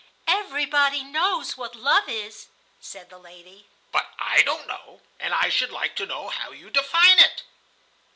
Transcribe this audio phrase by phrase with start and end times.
[0.27, 2.47] "Everybody knows what love is,"
[2.79, 3.67] said the lady.
[3.91, 7.43] "But I don't know, and I should like to know how you define it."